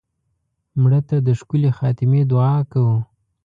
[0.81, 2.97] مړه ته د ښکلې خاتمې دعا کوو